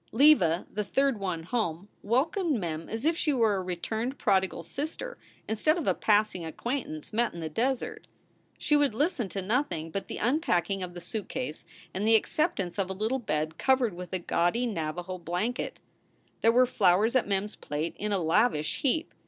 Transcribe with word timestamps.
Leva, 0.11 0.65
the 0.73 0.83
third 0.83 1.19
one 1.19 1.43
home, 1.43 1.87
welcomed 2.01 2.59
Mem 2.59 2.89
as 2.89 3.05
if 3.05 3.15
she 3.15 3.31
were 3.31 3.53
a 3.57 3.61
returned 3.61 4.17
prodigal 4.17 4.63
sister 4.63 5.15
instead 5.47 5.77
of 5.77 5.85
a 5.85 5.93
passing 5.93 6.43
acquaintance 6.43 7.13
met 7.13 7.35
in 7.35 7.39
the 7.39 7.49
desert. 7.49 8.07
She 8.57 8.75
would 8.75 8.95
listen 8.95 9.29
to 9.29 9.43
nothing 9.43 9.91
but 9.91 10.07
the 10.07 10.17
unpacking 10.17 10.81
of 10.81 10.95
the 10.95 11.01
suitcase 11.01 11.65
and 11.93 12.07
the 12.07 12.15
acceptance 12.15 12.79
of 12.79 12.89
a 12.89 12.93
little 12.93 13.19
bed 13.19 13.59
covered 13.59 13.93
with 13.93 14.11
a 14.11 14.17
gaudy 14.17 14.65
Navajo 14.65 15.19
blanket. 15.19 15.77
There 16.41 16.51
were 16.51 16.65
flowers 16.65 17.15
at 17.15 17.27
Mem 17.27 17.43
s 17.43 17.55
plate 17.55 17.95
in 17.99 18.11
a 18.11 18.17
lavish 18.17 18.77
heap. 18.79 19.13